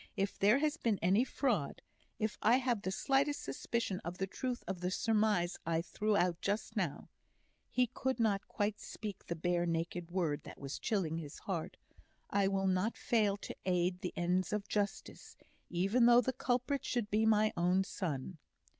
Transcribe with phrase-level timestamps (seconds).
[0.15, 1.83] If there has been any fraud
[2.17, 6.41] if I have the slightest suspicion of the truth of the surmise I threw out
[6.41, 7.09] just now,"
[7.69, 11.77] he could not quite speak the bare naked word that was chilling his heart
[12.31, 15.37] "I will not fail to aid the ends of justice,
[15.69, 18.39] even though the culprit should be my own son."